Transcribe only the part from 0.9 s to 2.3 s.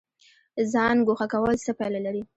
ګوښه کول څه پایله لري؟